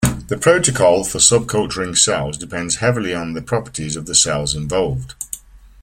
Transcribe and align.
The 0.29 0.37
protocol 0.39 1.03
for 1.03 1.19
subculturing 1.19 1.95
cells 1.95 2.35
depends 2.35 2.77
heavily 2.77 3.13
on 3.13 3.33
the 3.33 3.41
properties 3.43 3.95
of 3.95 4.07
the 4.07 4.15
cells 4.15 4.55
involved. 4.55 5.13